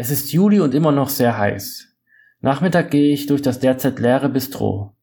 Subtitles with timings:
[0.00, 1.88] Es ist Juli und immer noch sehr heiß.
[2.38, 4.96] Nachmittag gehe ich durch das derzeit leere Bistro.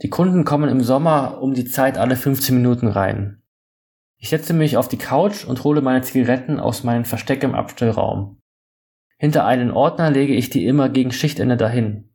[0.00, 3.42] Die Kunden kommen im Sommer um die Zeit alle 15 Minuten rein.
[4.16, 8.40] Ich setze mich auf die Couch und hole meine Zigaretten aus meinem Versteck im Abstellraum.
[9.18, 12.08] Hinter einen Ordner lege ich die immer gegen Schichtende dahin.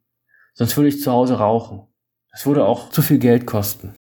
[0.55, 1.85] Sonst würde ich zu Hause rauchen.
[2.31, 3.93] Das würde auch zu viel Geld kosten.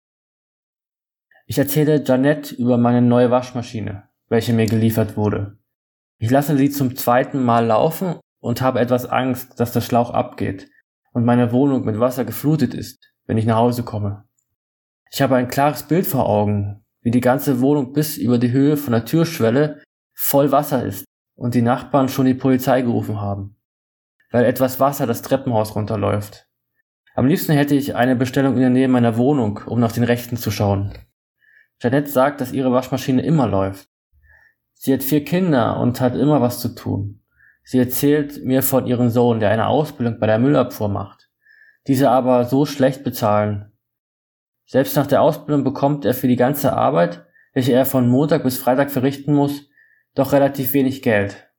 [1.46, 5.58] Ich erzähle Janette über meine neue Waschmaschine, welche mir geliefert wurde.
[6.18, 10.70] Ich lasse sie zum zweiten Mal laufen und habe etwas Angst, dass der Schlauch abgeht
[11.14, 14.26] und meine Wohnung mit Wasser geflutet ist, wenn ich nach Hause komme.
[15.12, 18.78] Ich habe ein klares Bild vor Augen, wie die ganze Wohnung bis über die Höhe
[18.78, 19.84] von der Türschwelle
[20.14, 21.06] voll Wasser ist
[21.36, 23.58] und die Nachbarn schon die Polizei gerufen haben,
[24.32, 26.48] weil etwas Wasser das Treppenhaus runterläuft.
[27.16, 30.36] Am liebsten hätte ich eine Bestellung in der Nähe meiner Wohnung, um nach den Rechten
[30.36, 30.98] zu schauen.
[31.80, 33.88] Janette sagt, dass ihre Waschmaschine immer läuft.
[34.86, 37.22] Sie hat vier Kinder und hat immer was zu tun.
[37.64, 41.32] Sie erzählt mir von ihrem Sohn, der eine Ausbildung bei der Müllabfuhr macht,
[41.88, 43.72] diese aber so schlecht bezahlen.
[44.66, 48.58] Selbst nach der Ausbildung bekommt er für die ganze Arbeit, welche er von Montag bis
[48.58, 49.70] Freitag verrichten muss,
[50.16, 51.50] doch relativ wenig Geld.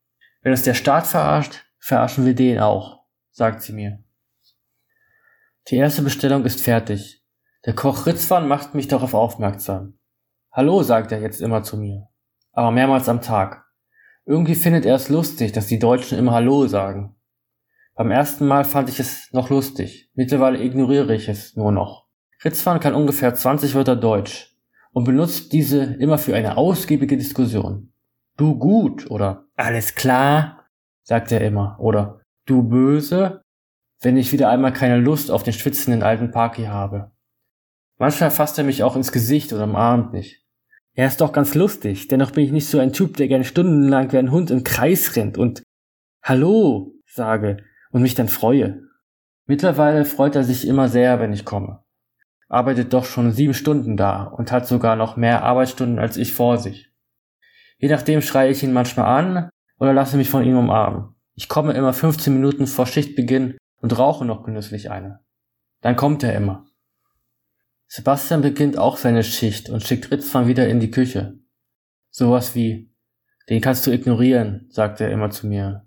[0.43, 4.05] Wenn es der Staat verarscht, verarschen wir den auch, sagt sie mir.
[5.69, 7.25] Die erste Bestellung ist fertig.
[7.65, 9.99] Der Koch Ritzwan macht mich darauf aufmerksam.
[10.53, 12.11] Hallo, sagt er jetzt immer zu mir
[12.55, 13.65] aber mehrmals am Tag.
[14.25, 17.15] Irgendwie findet er es lustig, dass die Deutschen immer Hallo sagen.
[17.95, 22.09] Beim ersten Mal fand ich es noch lustig, mittlerweile ignoriere ich es nur noch.
[22.45, 24.57] Ritzwan kann ungefähr 20 Wörter Deutsch
[24.93, 27.93] und benutzt diese immer für eine ausgiebige Diskussion.
[28.37, 30.67] Du gut oder alles klar,
[31.03, 33.43] sagt er immer, oder du böse,
[34.01, 37.13] wenn ich wieder einmal keine Lust auf den schwitzenden alten Parky habe.
[37.99, 40.44] Manchmal fasst er mich auch ins Gesicht oder umarmt mich.
[40.95, 42.09] Er ist doch ganz lustig.
[42.09, 45.17] Dennoch bin ich nicht so ein Typ, der gerne stundenlang wie ein Hund im Kreis
[45.17, 45.63] rennt und
[46.23, 47.59] Hallo sage
[47.91, 48.83] und mich dann freue.
[49.47, 51.85] Mittlerweile freut er sich immer sehr, wenn ich komme.
[52.49, 56.59] Arbeitet doch schon sieben Stunden da und hat sogar noch mehr Arbeitsstunden als ich vor
[56.59, 56.91] sich.
[57.79, 61.15] Je nachdem schreie ich ihn manchmal an oder lasse mich von ihm umarmen.
[61.35, 65.21] Ich komme immer 15 Minuten vor Schichtbeginn und rauche noch genüsslich eine.
[65.81, 66.67] Dann kommt er immer.
[67.97, 71.39] Sebastian beginnt auch seine Schicht und schickt Ritzmann wieder in die Küche.
[72.11, 72.93] Sowas wie,
[73.49, 75.87] den kannst du ignorieren, sagt er immer zu mir.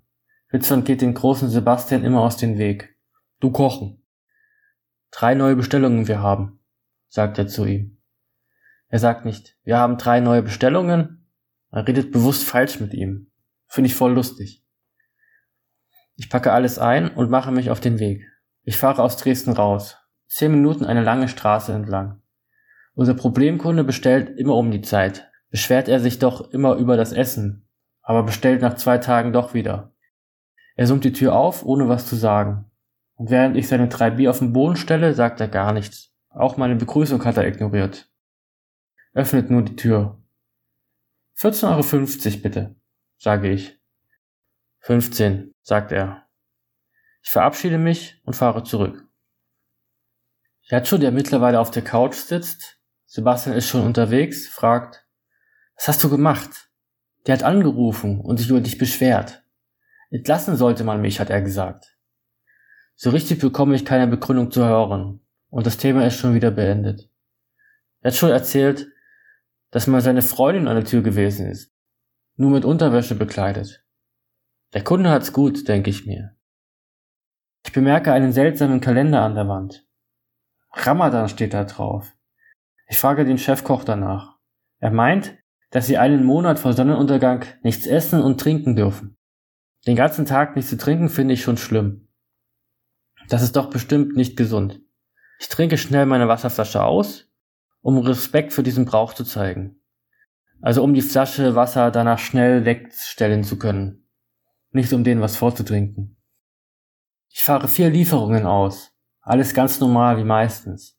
[0.50, 2.96] Ritzmann geht den großen Sebastian immer aus dem Weg.
[3.40, 4.02] Du kochen.
[5.10, 6.60] Drei neue Bestellungen wir haben,
[7.08, 8.00] sagt er zu ihm.
[8.88, 11.28] Er sagt nicht, wir haben drei neue Bestellungen.
[11.70, 13.30] Er redet bewusst falsch mit ihm.
[13.66, 14.64] Finde ich voll lustig.
[16.16, 18.24] Ich packe alles ein und mache mich auf den Weg.
[18.62, 19.98] Ich fahre aus Dresden raus,
[20.28, 22.20] Zehn Minuten eine lange Straße entlang.
[22.94, 25.30] Unser Problemkunde bestellt immer um die Zeit.
[25.50, 27.66] Beschwert er sich doch immer über das Essen,
[28.02, 29.94] aber bestellt nach zwei Tagen doch wieder.
[30.76, 32.70] Er summt die Tür auf, ohne was zu sagen.
[33.14, 36.14] Und während ich seine drei Bier auf den Boden stelle, sagt er gar nichts.
[36.28, 38.10] Auch meine Begrüßung hat er ignoriert.
[39.14, 40.22] Öffnet nur die Tür.
[41.38, 42.76] 14,50 Euro bitte,
[43.16, 43.80] sage ich.
[44.80, 46.26] 15, sagt er.
[47.22, 49.07] Ich verabschiede mich und fahre zurück.
[50.70, 55.06] Yacho, der mittlerweile auf der Couch sitzt, Sebastian ist schon unterwegs, fragt,
[55.76, 56.68] was hast du gemacht?
[57.26, 59.42] Der hat angerufen und sich über dich beschwert.
[60.10, 61.96] Entlassen sollte man mich, hat er gesagt.
[62.96, 67.08] So richtig bekomme ich keine Begründung zu hören und das Thema ist schon wieder beendet.
[68.02, 68.88] Yacho erzählt,
[69.70, 71.72] dass mal seine Freundin an der Tür gewesen ist,
[72.36, 73.84] nur mit Unterwäsche bekleidet.
[74.74, 76.36] Der Kunde hat's gut, denke ich mir.
[77.64, 79.87] Ich bemerke einen seltsamen Kalender an der Wand.
[80.72, 82.12] Ramadan steht da drauf.
[82.88, 84.36] Ich frage den Chefkoch danach.
[84.80, 85.36] Er meint,
[85.70, 89.18] dass sie einen Monat vor Sonnenuntergang nichts essen und trinken dürfen.
[89.86, 92.08] Den ganzen Tag nichts zu trinken finde ich schon schlimm.
[93.28, 94.80] Das ist doch bestimmt nicht gesund.
[95.38, 97.30] Ich trinke schnell meine Wasserflasche aus,
[97.80, 99.80] um Respekt für diesen Brauch zu zeigen.
[100.60, 104.08] Also um die Flasche Wasser danach schnell wegstellen zu können.
[104.70, 106.16] Nicht um denen was vorzutrinken.
[107.28, 108.92] Ich fahre vier Lieferungen aus.
[109.28, 110.98] Alles ganz normal wie meistens.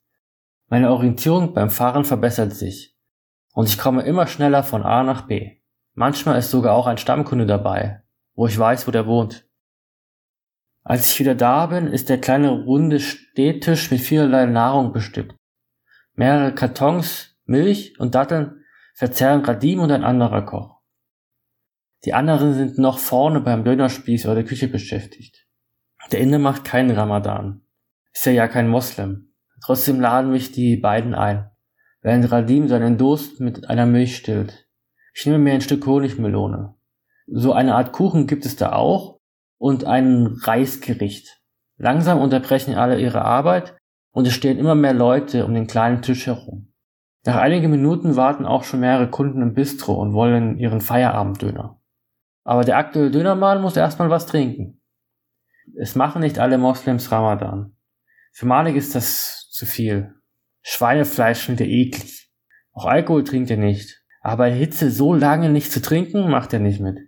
[0.67, 2.95] Meine Orientierung beim Fahren verbessert sich
[3.53, 5.61] und ich komme immer schneller von A nach B.
[5.95, 8.03] Manchmal ist sogar auch ein Stammkunde dabei,
[8.35, 9.49] wo ich weiß, wo der wohnt.
[10.83, 15.35] Als ich wieder da bin, ist der kleine runde Stehtisch mit vielerlei Nahrung bestückt.
[16.13, 20.81] Mehrere Kartons, Milch und Datteln verzehren Radim und ein anderer Koch.
[22.05, 25.47] Die anderen sind noch vorne beim Dönerspieß oder der Küche beschäftigt.
[26.11, 27.65] Der Inder macht keinen Ramadan.
[28.13, 29.33] Ist ja ja kein Moslem.
[29.63, 31.49] Trotzdem laden mich die beiden ein,
[32.01, 34.67] während Radim seinen Durst mit einer Milch stillt.
[35.13, 36.75] Ich nehme mir ein Stück Honigmelone.
[37.27, 39.19] So eine Art Kuchen gibt es da auch,
[39.59, 41.41] und ein Reisgericht.
[41.77, 43.77] Langsam unterbrechen alle ihre Arbeit
[44.11, 46.73] und es stehen immer mehr Leute um den kleinen Tisch herum.
[47.25, 51.79] Nach einigen Minuten warten auch schon mehrere Kunden im Bistro und wollen ihren Feierabenddöner.
[52.45, 54.81] Aber der aktuelle Dönermann muss erstmal was trinken.
[55.77, 57.75] Es machen nicht alle Moslems Ramadan.
[58.31, 60.13] Für Malik ist das zu viel.
[60.61, 62.29] Schweinefleisch findet er eklig.
[62.71, 64.03] Auch Alkohol trinkt er nicht.
[64.21, 66.99] Aber Hitze so lange nicht zu trinken, macht er nicht mit.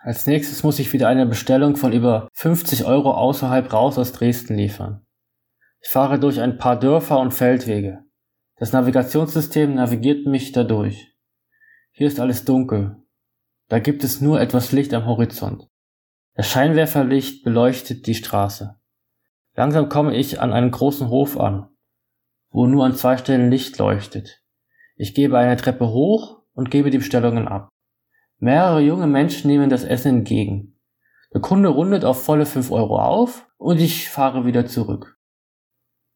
[0.00, 4.56] Als nächstes muss ich wieder eine Bestellung von über 50 Euro außerhalb raus aus Dresden
[4.56, 5.04] liefern.
[5.80, 8.04] Ich fahre durch ein paar Dörfer und Feldwege.
[8.56, 11.14] Das Navigationssystem navigiert mich dadurch.
[11.92, 12.96] Hier ist alles dunkel.
[13.68, 15.68] Da gibt es nur etwas Licht am Horizont.
[16.34, 18.76] Das Scheinwerferlicht beleuchtet die Straße.
[19.58, 21.68] Langsam komme ich an einen großen Hof an,
[22.52, 24.40] wo nur an zwei Stellen Licht leuchtet.
[24.94, 27.68] Ich gebe eine Treppe hoch und gebe die Bestellungen ab.
[28.38, 30.78] Mehrere junge Menschen nehmen das Essen entgegen.
[31.34, 35.18] Der Kunde rundet auf volle 5 Euro auf und ich fahre wieder zurück.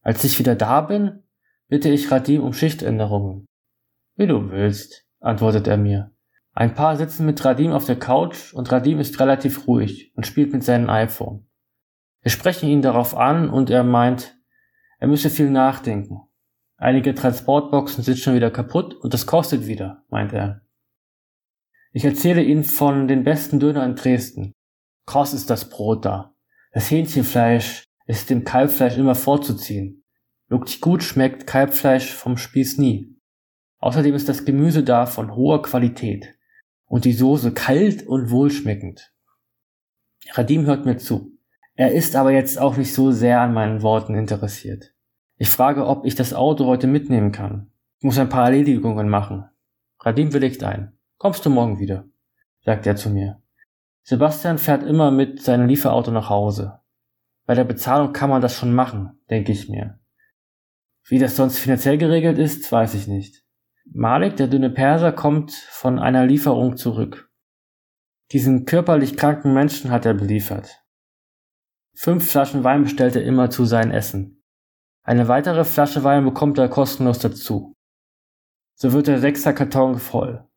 [0.03, 1.23] Als ich wieder da bin,
[1.67, 3.45] bitte ich Radim um Schichtänderungen.
[4.15, 6.15] Wie du willst, antwortet er mir.
[6.53, 10.53] Ein paar sitzen mit Radim auf der Couch und Radim ist relativ ruhig und spielt
[10.53, 11.45] mit seinem iPhone.
[12.23, 14.37] Wir sprechen ihn darauf an und er meint,
[14.97, 16.21] er müsse viel nachdenken.
[16.77, 20.61] Einige Transportboxen sind schon wieder kaputt und das kostet wieder, meint er.
[21.91, 24.53] Ich erzähle Ihnen von den besten Döner in Dresden.
[25.05, 26.33] Kross ist das Brot da.
[26.71, 30.03] Das Hähnchenfleisch ist dem Kalbfleisch immer vorzuziehen.
[30.47, 33.15] Wirklich gut schmeckt Kalbfleisch vom Spieß nie.
[33.79, 36.35] Außerdem ist das Gemüse da von hoher Qualität
[36.85, 39.13] und die Soße kalt und wohlschmeckend.
[40.31, 41.32] Radim hört mir zu.
[41.75, 44.93] Er ist aber jetzt auch nicht so sehr an meinen Worten interessiert.
[45.37, 47.71] Ich frage, ob ich das Auto heute mitnehmen kann.
[47.97, 49.45] Ich muss ein paar Erledigungen machen.
[49.99, 50.93] Radim willigt ein.
[51.17, 52.05] Kommst du morgen wieder?
[52.61, 53.41] sagt er zu mir.
[54.03, 56.79] Sebastian fährt immer mit seinem Lieferauto nach Hause.
[57.45, 59.99] Bei der Bezahlung kann man das schon machen, denke ich mir.
[61.07, 63.43] Wie das sonst finanziell geregelt ist, weiß ich nicht.
[63.91, 67.29] Malik, der dünne Perser, kommt von einer Lieferung zurück.
[68.31, 70.82] Diesen körperlich kranken Menschen hat er beliefert.
[71.95, 74.43] Fünf Flaschen Wein bestellt er immer zu sein Essen.
[75.03, 77.73] Eine weitere Flasche Wein bekommt er kostenlos dazu.
[78.75, 80.47] So wird der Sechser-Karton voll.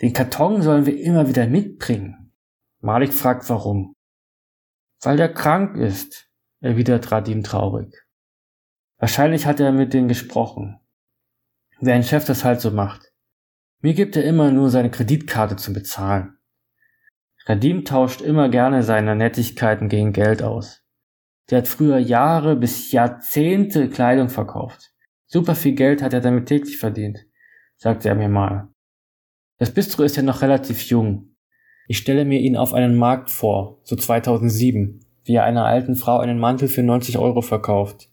[0.00, 2.32] Den Karton sollen wir immer wieder mitbringen.
[2.80, 3.94] Malik fragt warum.
[5.00, 6.30] Weil der krank ist,
[6.60, 8.06] erwidert Radim traurig.
[8.98, 10.80] Wahrscheinlich hat er mit denen gesprochen.
[11.80, 13.12] Wie ein Chef das halt so macht.
[13.80, 16.37] Mir gibt er immer nur seine Kreditkarte zum Bezahlen.
[17.48, 20.82] Radim tauscht immer gerne seine Nettigkeiten gegen Geld aus.
[21.48, 24.92] Der hat früher Jahre bis Jahrzehnte Kleidung verkauft.
[25.26, 27.24] Super viel Geld hat er damit täglich verdient,
[27.78, 28.68] sagte er mir mal.
[29.56, 31.36] Das Bistro ist ja noch relativ jung.
[31.86, 36.18] Ich stelle mir ihn auf einen Markt vor, so 2007, wie er einer alten Frau
[36.18, 38.10] einen Mantel für 90 Euro verkauft,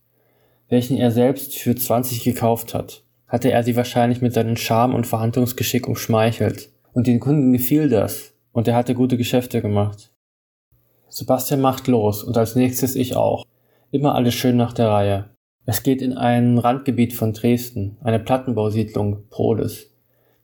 [0.70, 3.04] welchen er selbst für 20 gekauft hat.
[3.28, 6.70] Hatte er sie wahrscheinlich mit seinem Charme und Verhandlungsgeschick umschmeichelt.
[6.94, 10.14] Und den Kunden gefiel das, und er hatte gute Geschäfte gemacht.
[11.10, 13.46] Sebastian macht los und als nächstes ich auch.
[13.92, 15.30] Immer alles schön nach der Reihe.
[15.66, 19.92] Es geht in ein Randgebiet von Dresden, eine Plattenbausiedlung, Prodes.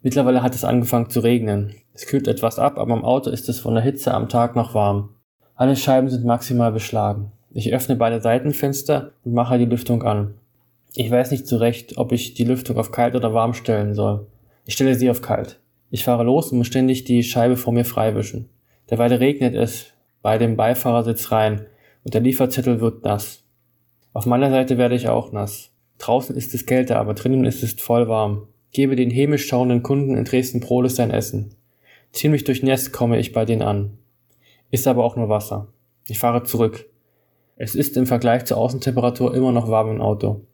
[0.01, 1.73] Mittlerweile hat es angefangen zu regnen.
[1.93, 4.73] Es kühlt etwas ab, aber im Auto ist es von der Hitze am Tag noch
[4.73, 5.15] warm.
[5.55, 7.31] Alle Scheiben sind maximal beschlagen.
[7.51, 10.33] Ich öffne beide Seitenfenster und mache die Lüftung an.
[10.95, 14.27] Ich weiß nicht zurecht, ob ich die Lüftung auf kalt oder warm stellen soll.
[14.65, 15.61] Ich stelle sie auf kalt.
[15.93, 18.49] Ich fahre los und muss ständig die Scheibe vor mir freiwischen.
[18.89, 21.65] Derweil regnet es bei dem Beifahrersitz rein
[22.05, 23.43] und der Lieferzettel wird nass.
[24.13, 25.71] Auf meiner Seite werde ich auch nass.
[25.97, 28.47] Draußen ist es kälter, aber drinnen ist es voll warm.
[28.71, 31.55] Gebe den hämisch schauenden Kunden in Dresden-Proles sein Essen.
[32.13, 33.97] Ziemlich durchnässt komme ich bei denen an.
[34.69, 35.73] Ist aber auch nur Wasser.
[36.07, 36.89] Ich fahre zurück.
[37.57, 40.47] Es ist im Vergleich zur Außentemperatur immer noch warm im Auto.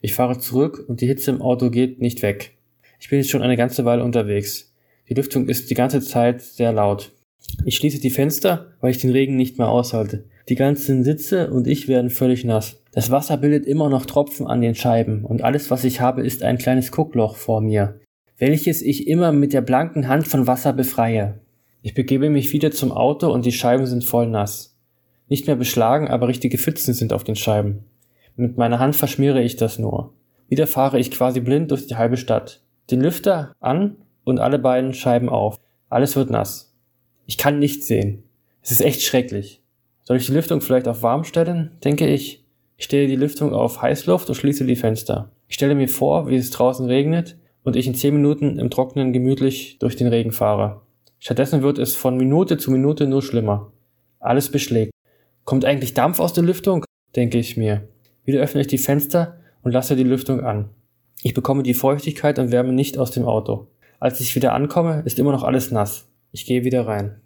[0.00, 2.56] Ich fahre zurück und die Hitze im Auto geht nicht weg.
[2.98, 4.67] Ich bin jetzt schon eine ganze Weile unterwegs.
[5.08, 7.12] Die Lüftung ist die ganze Zeit sehr laut.
[7.64, 10.24] Ich schließe die Fenster, weil ich den Regen nicht mehr aushalte.
[10.48, 12.82] Die ganzen Sitze und ich werden völlig nass.
[12.92, 16.42] Das Wasser bildet immer noch Tropfen an den Scheiben und alles, was ich habe, ist
[16.42, 18.00] ein kleines Guckloch vor mir,
[18.38, 21.40] welches ich immer mit der blanken Hand von Wasser befreie.
[21.82, 24.76] Ich begebe mich wieder zum Auto und die Scheiben sind voll nass.
[25.28, 27.84] Nicht mehr beschlagen, aber richtige Pfützen sind auf den Scheiben.
[28.36, 30.14] Mit meiner Hand verschmiere ich das nur.
[30.48, 32.62] Wieder fahre ich quasi blind durch die halbe Stadt.
[32.90, 33.96] Den Lüfter an
[34.28, 35.58] und alle beiden Scheiben auf.
[35.88, 36.74] Alles wird nass.
[37.26, 38.24] Ich kann nichts sehen.
[38.62, 39.62] Es ist echt schrecklich.
[40.04, 41.72] Soll ich die Lüftung vielleicht auf warm stellen?
[41.84, 42.44] Denke ich.
[42.76, 45.32] Ich stelle die Lüftung auf Heißluft und schließe die Fenster.
[45.48, 49.12] Ich stelle mir vor, wie es draußen regnet und ich in zehn Minuten im Trockenen
[49.12, 50.82] gemütlich durch den Regen fahre.
[51.18, 53.72] Stattdessen wird es von Minute zu Minute nur schlimmer.
[54.20, 54.92] Alles beschlägt.
[55.44, 56.84] Kommt eigentlich Dampf aus der Lüftung?
[57.16, 57.88] denke ich mir.
[58.24, 60.70] Wieder öffne ich die Fenster und lasse die Lüftung an.
[61.22, 63.68] Ich bekomme die Feuchtigkeit und Wärme nicht aus dem Auto.
[64.00, 66.08] Als ich wieder ankomme, ist immer noch alles nass.
[66.30, 67.20] Ich gehe wieder rein.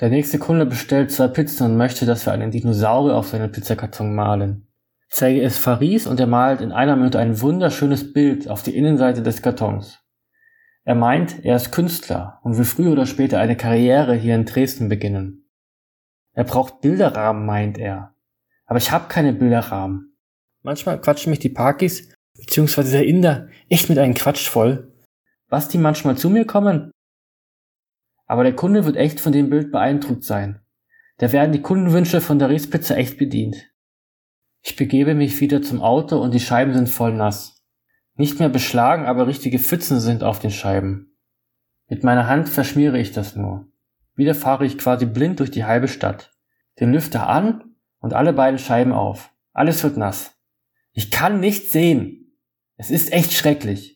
[0.00, 4.14] Der nächste Kunde bestellt zwei Pizzen und möchte, dass wir einen Dinosaurier auf seinen Pizzakarton
[4.14, 4.66] malen.
[5.08, 9.22] Zeige es Faris und er malt in einer Minute ein wunderschönes Bild auf die Innenseite
[9.22, 10.00] des Kartons.
[10.84, 14.88] Er meint, er ist Künstler und will früher oder später eine Karriere hier in Dresden
[14.88, 15.48] beginnen.
[16.32, 18.14] Er braucht Bilderrahmen, meint er.
[18.66, 20.16] Aber ich habe keine Bilderrahmen.
[20.62, 24.93] Manchmal quatschen mich die Parkis beziehungsweise der Inder echt mit einem Quatsch voll.
[25.48, 26.90] Was die manchmal zu mir kommen?
[28.26, 30.60] Aber der Kunde wird echt von dem Bild beeindruckt sein.
[31.18, 33.70] Da werden die Kundenwünsche von der Riespizza echt bedient.
[34.62, 37.62] Ich begebe mich wieder zum Auto und die Scheiben sind voll nass.
[38.16, 41.16] Nicht mehr beschlagen, aber richtige Pfützen sind auf den Scheiben.
[41.88, 43.68] Mit meiner Hand verschmiere ich das nur.
[44.14, 46.32] Wieder fahre ich quasi blind durch die halbe Stadt.
[46.80, 49.32] Den Lüfter an und alle beiden Scheiben auf.
[49.52, 50.36] Alles wird nass.
[50.92, 52.38] Ich kann nichts sehen.
[52.76, 53.93] Es ist echt schrecklich.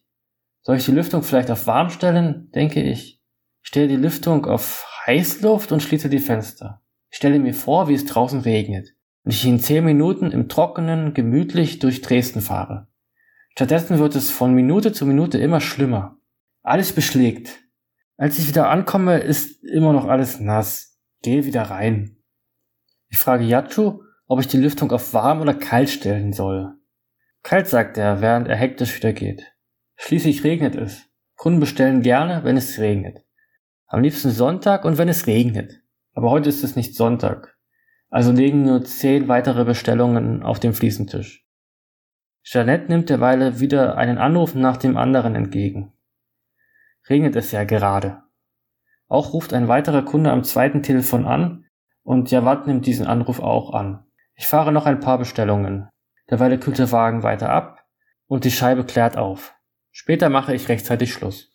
[0.69, 2.51] Soll ich die Lüftung vielleicht auf warm stellen?
[2.55, 3.23] Denke ich.
[3.63, 6.83] Ich stelle die Lüftung auf Heißluft und schließe die Fenster.
[7.09, 8.95] Ich stelle mir vor, wie es draußen regnet
[9.25, 12.87] und ich in zehn Minuten im Trockenen gemütlich durch Dresden fahre.
[13.53, 16.19] Stattdessen wird es von Minute zu Minute immer schlimmer.
[16.63, 17.61] Alles beschlägt.
[18.19, 20.99] Als ich wieder ankomme, ist immer noch alles nass.
[21.23, 22.19] Gehe wieder rein.
[23.09, 26.75] Ich frage Yachu, ob ich die Lüftung auf warm oder kalt stellen soll.
[27.43, 29.51] Kalt, sagt er, während er hektisch wieder geht.
[30.01, 31.11] Schließlich regnet es.
[31.37, 33.25] Kunden bestellen gerne, wenn es regnet.
[33.87, 35.83] Am liebsten Sonntag und wenn es regnet.
[36.15, 37.59] Aber heute ist es nicht Sonntag.
[38.09, 41.45] Also liegen nur zehn weitere Bestellungen auf dem Fliesentisch.
[42.43, 45.93] Jeanette nimmt derweile wieder einen Anruf nach dem anderen entgegen.
[47.11, 48.23] Regnet es ja gerade.
[49.09, 51.67] Auch ruft ein weiterer Kunde am zweiten Telefon an
[52.03, 54.07] und Jawad nimmt diesen Anruf auch an.
[54.35, 55.89] Ich fahre noch ein paar Bestellungen.
[56.31, 57.85] Derweil kühlt der Wagen weiter ab
[58.27, 59.58] und die Scheibe klärt auf.
[60.01, 61.47] Später mache ich rechtzeitig Schluss.